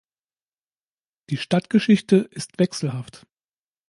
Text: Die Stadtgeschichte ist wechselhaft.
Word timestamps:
Die 1.29 1.37
Stadtgeschichte 1.37 2.15
ist 2.31 2.57
wechselhaft. 2.57 3.27